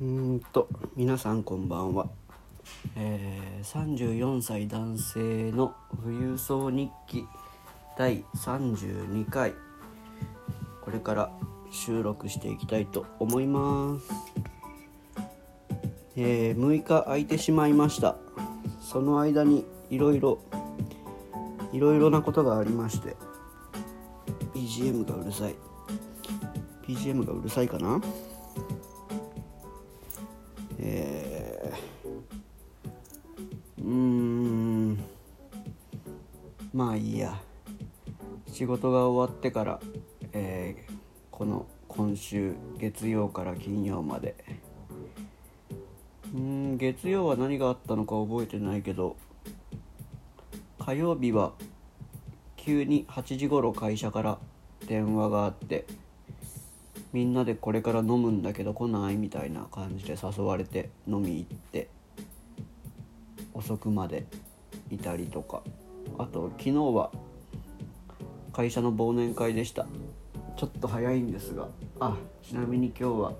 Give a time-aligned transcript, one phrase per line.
[0.00, 2.06] うんと皆さんこんばんは、
[2.94, 5.74] えー、34歳男性の
[6.04, 7.26] 富裕層日記
[7.96, 9.54] 第32回。
[10.82, 11.32] これから
[11.72, 14.06] 収録していきたいと思います、
[16.14, 18.14] えー、6日空いてしまいました。
[18.80, 20.38] その間にいろいろ
[21.72, 23.16] いろいろなことがありまして。
[24.54, 25.56] BGM がうるさい。
[26.86, 28.00] BGM がうるさいかな？
[30.78, 34.98] えー、うーん
[36.72, 37.40] まあいいや。
[38.52, 39.80] 仕事が終わってから、
[40.32, 40.98] えー
[41.30, 44.34] この今週月曜から金曜まで。
[46.34, 49.16] うん月曜は何があったのか覚えてないけど
[50.78, 51.52] 火曜日は
[52.56, 54.38] 急に8時頃会社から
[54.86, 55.86] 電話があって
[57.18, 61.88] みんなでこれから飲むんだけど来ないみたいな感じで誘われて飲み行って
[63.52, 64.24] 遅くまで
[64.88, 65.64] いたりとか。
[66.16, 67.10] あと昨日は
[68.52, 69.86] 会社の忘年会でした。
[70.56, 71.66] ちょっと早いんですが
[71.98, 73.32] あちなみに今日は、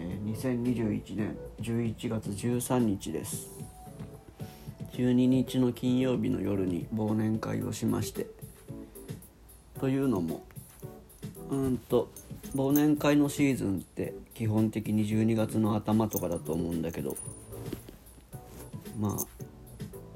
[0.00, 3.48] えー2021年11月13日です。
[4.94, 8.26] 12日の金曜日の夜に忘年会をしまして。
[9.78, 10.44] というのも
[11.48, 12.10] うんと
[12.54, 17.16] 忘年会のシーズンって基本的に12月の頭とかだと思うんだけど
[18.98, 19.26] まあ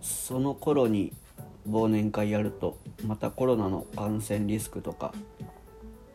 [0.00, 1.12] その頃に
[1.68, 5.12] 忘年会やるとまたコロナの感染リスクとか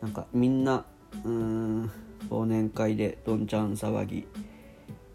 [0.00, 0.84] なんかみんな
[1.24, 1.90] うーん
[2.28, 4.26] 忘年会でどんちゃん騒ぎ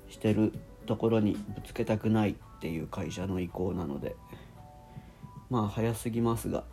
[0.10, 0.54] してる
[0.86, 4.16] ところにぶつけたくないっていう会社の意向なので
[5.50, 6.64] まあ早すぎますが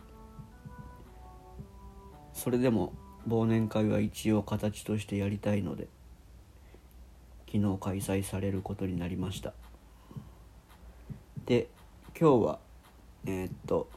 [2.33, 2.93] それでも
[3.27, 5.87] 忘年会は一応形としてやりたいので
[7.51, 9.53] 昨日開催されることになりました。
[11.45, 11.67] で
[12.19, 12.59] 今日は
[13.25, 13.89] えーっと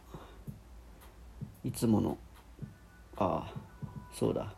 [1.64, 2.18] いつもの
[3.16, 3.54] ああ
[4.12, 4.54] そうだ。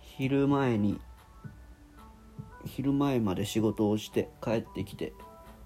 [0.00, 0.98] 昼前に
[2.64, 5.12] 昼前まで仕事をして帰ってきて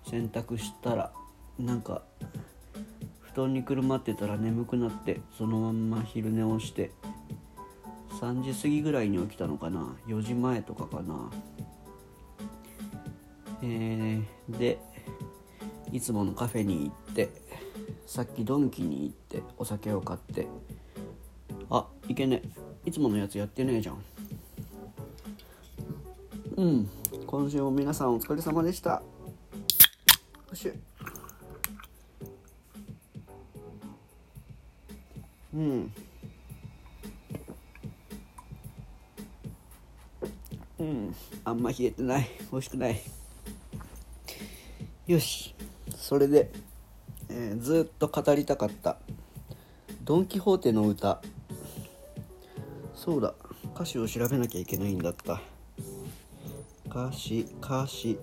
[0.04, 1.12] 洗濯したら
[1.58, 2.02] なんか
[3.20, 6.90] 布団にくるまってたら眠くなってそのまんま昼寝をして
[8.20, 11.30] 3時過ぎぐらいに起きたのかな？4時前とかかな？
[13.62, 14.78] えー、で
[15.92, 17.30] いつものカフェに行って
[18.06, 20.46] さっきドンキに行ってお酒を買って
[21.70, 22.42] あいけね
[22.84, 24.04] いつものやつやってねえじゃん。
[26.56, 26.90] うん。
[27.26, 29.02] 今週も皆さんお疲れ様でした。
[30.50, 30.70] よし
[35.54, 35.92] うん。
[40.80, 41.14] うん。
[41.44, 42.28] あんま冷えてない。
[42.50, 43.00] 欲しくない。
[45.06, 45.54] よし。
[45.94, 46.50] それで、
[47.28, 48.96] えー、ずっと語りたかった
[50.02, 51.20] 「ドン・キホーテの歌」
[52.94, 53.34] そうだ。
[53.74, 55.40] 歌詞を調べなきゃいけないんだった。
[56.86, 58.18] 歌詞歌詞。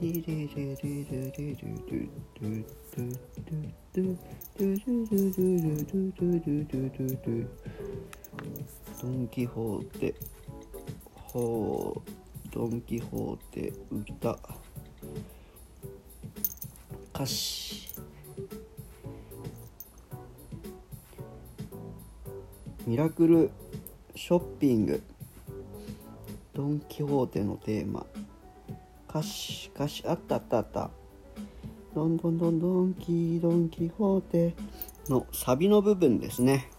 [0.00, 1.56] リリリリリリリ
[9.00, 10.14] ドン・キホーテ。
[11.36, 14.38] ほうドン・キホーテ歌。
[17.14, 17.90] 歌詞。
[22.86, 23.50] ミラクル
[24.14, 25.02] ショッピング。
[26.54, 28.06] ドン・キホーテのテーマ。
[29.06, 30.90] 歌詞歌詞あったあったあった。
[31.94, 34.54] ドンドンドンドンキードン・キホーテ
[35.10, 36.70] のサビの部分ですね。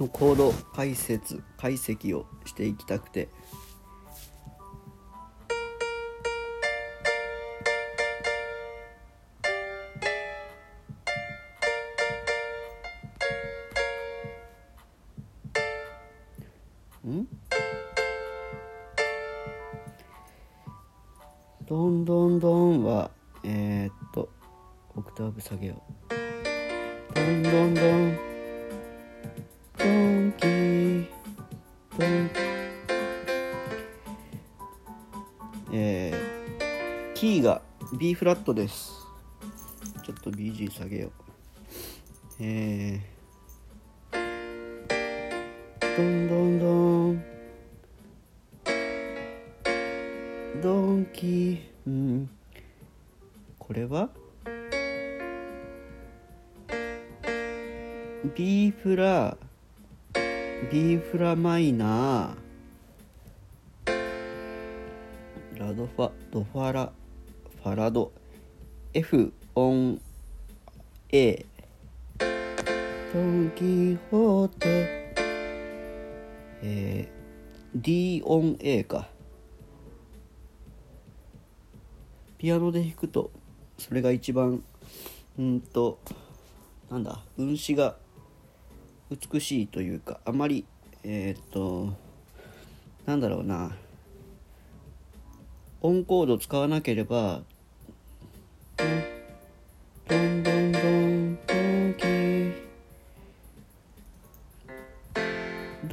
[0.00, 3.28] のコード解説解析をしていきたくて。
[17.06, 17.26] ん？
[21.66, 23.10] どんどんどんは
[23.42, 24.30] えー、っと
[24.96, 27.14] オクターブ下げよう。
[27.14, 28.33] どんどんどん。
[37.96, 38.92] B フラットです。
[40.04, 41.10] ちょっと BG 下げよう。
[42.40, 46.72] えー、どんどんど
[47.12, 47.24] ん
[50.60, 52.30] ドンキうん。
[53.60, 54.10] これは
[58.34, 59.36] ？B フラ
[60.72, 65.58] B フラマイナー。
[65.60, 66.90] ラドファドファラ。
[67.64, 68.12] ファラド。
[68.92, 69.98] F オン
[71.10, 71.46] A
[72.18, 75.14] ドン・キホーテ。
[76.62, 79.08] えー、D オン A か。
[82.36, 83.30] ピアノで弾くと
[83.78, 84.62] それが一番
[85.38, 85.98] うんと
[86.90, 87.96] なんだ運指が
[89.10, 90.66] 美しいというかあまり
[91.02, 91.94] えー、っと
[93.06, 93.74] なんだろうな。
[95.80, 97.42] オンコード使わなければ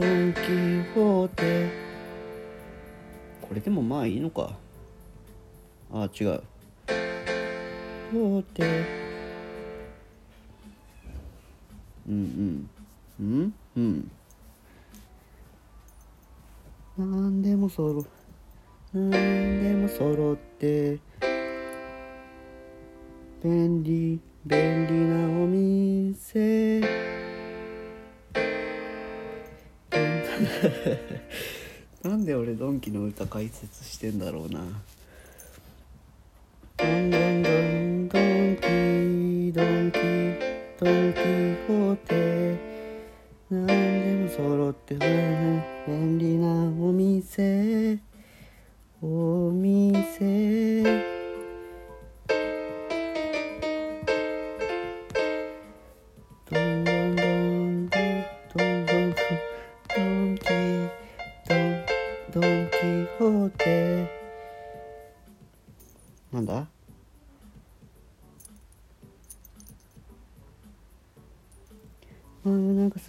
[0.02, 0.40] ドンキ
[0.96, 1.70] ホーテ。
[3.40, 4.58] これでもまあいいのか。
[5.94, 6.42] あ違う。
[8.12, 8.64] ホーテ。
[12.10, 12.68] うん
[13.20, 13.24] うん。
[13.24, 13.54] うん？
[13.78, 14.12] うん。
[16.98, 18.04] なんでもそろ
[18.94, 20.98] なんでも揃って。
[23.44, 26.82] 便利便利なお店
[32.04, 34.62] なんで俺ドンキの歌解説してんだろうな。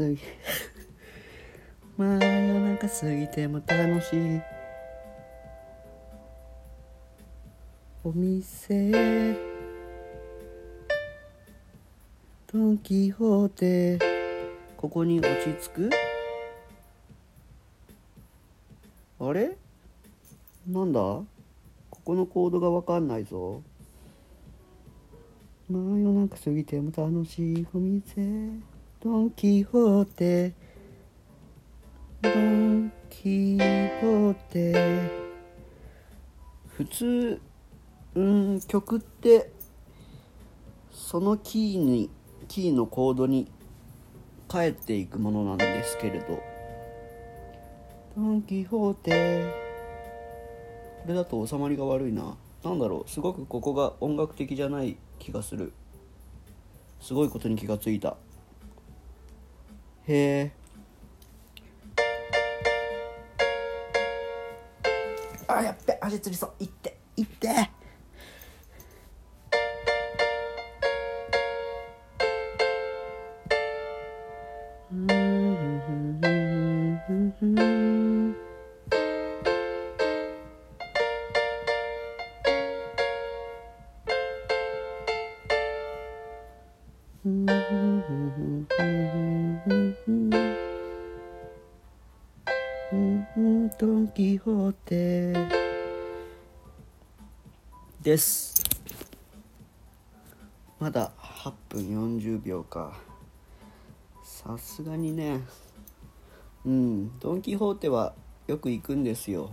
[0.03, 0.19] 過ぎ
[1.97, 4.41] 真夜中過ぎても楽しい。
[8.05, 8.91] お店
[12.53, 14.01] ドン・キホーテ
[14.77, 15.91] ここに落ち着く？
[19.21, 19.57] あれ？
[20.67, 20.99] なんだ？
[21.01, 21.27] こ
[22.05, 23.63] このコードがわかんないぞ。
[25.71, 28.72] 真夜中過ぎても楽しいお店。
[29.03, 30.53] ドン・キホーテ。
[32.23, 35.11] ドン・キホーテ。
[36.69, 37.41] 普通
[38.15, 39.51] うん曲って
[40.93, 42.11] そのキーに
[42.47, 43.51] キーのコードに
[44.49, 46.41] 帰っていくものなんですけれど。
[48.17, 49.53] ドン・キホーテ。
[51.03, 52.37] これだと収まりが悪いな。
[52.63, 53.11] なんだろう。
[53.11, 55.73] すごくここが音楽的じゃない気がする。
[57.01, 58.17] すごいことに気がついた。
[60.09, 60.53] へえ
[65.49, 66.53] あやっべ足つりそう。
[66.61, 67.71] いっていって。
[93.43, 95.33] ドン・キホーテ
[98.01, 98.63] です。
[100.79, 101.81] まだ8分
[102.15, 103.01] 40秒か。
[104.23, 105.41] さすがにね。
[106.65, 107.19] うん。
[107.19, 108.15] ドン・キホーテは
[108.47, 109.51] よく行くんですよ。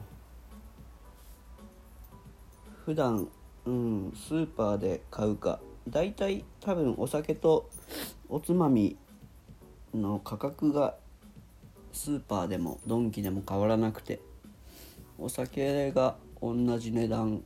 [2.85, 3.27] 普段
[3.65, 5.59] うんスーパーで買うか。
[5.87, 7.67] だいたい多分お酒と
[8.29, 8.97] おつまみ
[9.95, 10.95] の価格が
[11.99, 14.21] スーパーでもドンキでも変わらなくて
[15.17, 17.43] お酒が同じ値段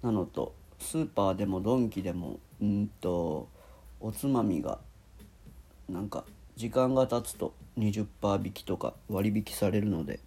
[0.00, 3.48] なのとスーパーでもドンキでもうんと
[3.98, 4.78] おつまみが
[5.88, 6.24] なんか
[6.54, 10.20] 時間が経つと20%引きとか割引されるので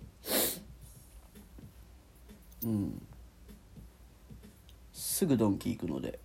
[2.65, 3.01] うん。
[4.91, 6.19] すぐドンキ行くので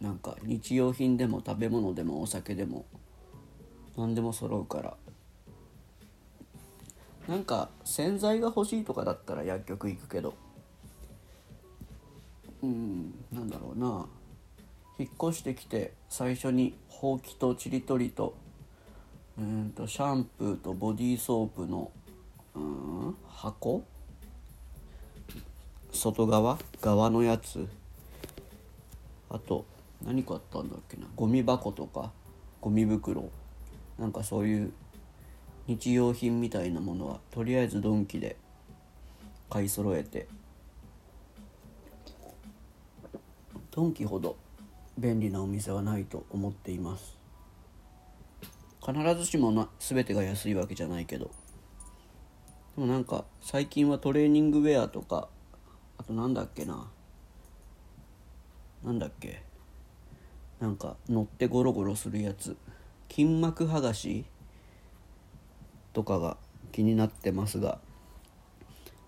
[0.00, 2.86] なんか日用品でも食べ物でもお酒でも
[3.96, 4.96] 何でも揃うから
[7.28, 10.34] なんか洗剤が欲しいとかだったら薬局行くけど。
[12.62, 14.06] うんなんだろうな。
[14.98, 18.34] 引っ越してきて最初にほうきとちりとりと
[19.38, 21.90] うんとシャンプーとボディーソープの
[22.54, 23.82] うん箱？
[25.92, 26.58] 外側？
[26.80, 27.66] 側のやつ？
[29.30, 29.64] あと
[30.04, 31.06] 何買ったんだっけな？
[31.16, 32.12] ゴミ箱とか？
[32.60, 33.30] ゴミ袋？
[33.98, 34.72] なんかそういう
[35.70, 38.36] 日用品みたいなものはとりあえずドンキで
[39.48, 40.26] 買い揃えて
[43.70, 44.36] ドンキほど
[44.98, 47.16] 便利なお店はないと思っています。
[48.84, 51.30] 必ずしもな全てが安いわけじゃないけど。
[52.74, 55.28] でもなんか最近はトレーニングウェアとか
[55.98, 56.90] あとなんだっけな。
[58.82, 59.44] なんだっけ。
[60.58, 62.56] なんか乗ってゴロゴロするやつ。
[63.08, 64.24] 筋膜剥がし
[65.92, 66.36] とかが
[66.72, 67.78] 気になってますが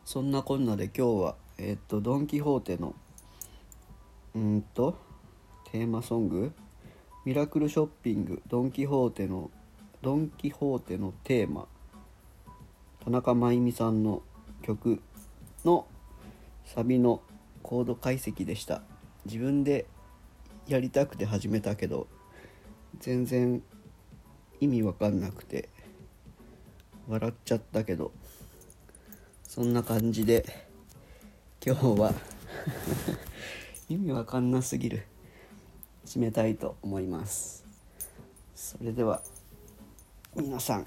[0.05, 2.95] そんなこんなで今日はえっ、とドン・キホーテの
[4.35, 4.97] うんと
[5.71, 6.53] テーマソング
[7.25, 9.51] 「ミラクルショッピングドン・キホーテの
[10.01, 11.69] ドン・キホーテのテーマ」
[13.05, 14.23] 田中真由美さんの
[14.63, 15.01] 曲
[15.65, 15.87] の
[16.65, 17.23] サビの
[17.63, 18.83] コード解析でした。
[19.25, 19.87] 自分で
[20.67, 22.07] やりたくて始めたけど
[22.99, 23.63] 全然
[24.61, 25.69] 意味わかんなくて
[27.09, 28.13] 笑っちゃったけど
[29.43, 30.45] そんな感じで
[31.65, 32.15] 今日は
[33.89, 35.07] 意味わかんなすぎる
[36.07, 37.65] 締めたいと思います。
[38.55, 39.23] それでは
[40.37, 40.87] 皆さん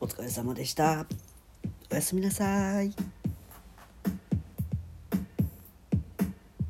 [0.00, 1.06] お疲れ様でした。
[1.90, 3.15] おやすみなさい。